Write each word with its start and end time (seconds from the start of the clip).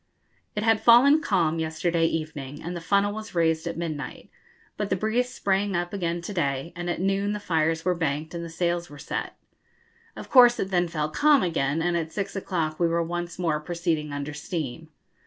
It 0.55 0.63
had 0.63 0.81
fallen 0.81 1.21
calm 1.21 1.59
yesterday 1.59 2.05
evening, 2.07 2.59
and 2.59 2.75
the 2.75 2.81
funnel 2.81 3.13
was 3.13 3.35
raised 3.35 3.67
at 3.67 3.77
midnight, 3.77 4.31
but 4.75 4.89
the 4.89 4.95
breeze 4.95 5.29
sprang 5.29 5.75
up 5.75 5.93
again 5.93 6.23
to 6.23 6.33
day, 6.33 6.73
and 6.75 6.89
at 6.89 6.99
noon 6.99 7.33
the 7.33 7.39
fires 7.39 7.85
were 7.85 7.93
banked 7.93 8.33
and 8.33 8.43
the 8.43 8.49
sails 8.49 8.89
were 8.89 8.97
set. 8.97 9.37
Of 10.15 10.27
course 10.27 10.59
it 10.59 10.71
then 10.71 10.87
fell 10.87 11.11
calm 11.11 11.43
again, 11.43 11.83
and 11.83 11.95
at 11.95 12.11
six 12.11 12.35
o'clock 12.35 12.79
we 12.79 12.87
were 12.87 13.03
once 13.03 13.37
more 13.37 13.59
proceeding 13.59 14.11
under 14.11 14.33
steam. 14.33 14.89